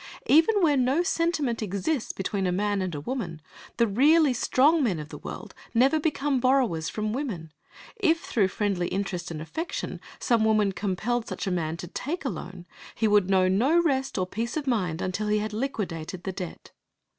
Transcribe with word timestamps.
Even 0.25 0.63
where 0.63 0.77
no 0.77 1.03
sentiment 1.03 1.61
exists 1.61 2.11
between 2.11 2.47
a 2.47 2.51
man 2.51 2.81
and 2.81 2.95
a 2.95 3.01
woman, 3.01 3.39
the 3.77 3.85
really 3.85 4.33
strong 4.33 4.81
men 4.81 4.97
of 4.97 5.09
the 5.09 5.17
world 5.19 5.53
never 5.75 5.99
become 5.99 6.39
borrowers 6.39 6.89
from 6.89 7.13
women. 7.13 7.51
If 7.97 8.21
through 8.21 8.47
friendly 8.47 8.87
interest 8.87 9.29
and 9.29 9.39
affection 9.39 10.01
some 10.17 10.43
woman 10.43 10.71
compelled 10.71 11.27
such 11.27 11.45
a 11.45 11.51
man 11.51 11.77
to 11.77 11.87
take 11.87 12.25
a 12.25 12.29
loan, 12.29 12.65
he 12.95 13.07
would 13.07 13.29
know 13.29 13.47
no 13.47 13.79
rest 13.79 14.17
or 14.17 14.25
peace 14.25 14.57
of 14.57 14.65
mind 14.65 15.03
until 15.03 15.27
he 15.27 15.37
had 15.37 15.53
liquidated 15.53 16.23
the 16.23 16.31
debt. 16.33 16.71